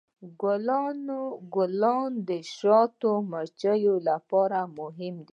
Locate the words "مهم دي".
4.79-5.29